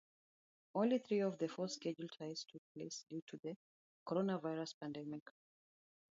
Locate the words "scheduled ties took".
1.67-2.63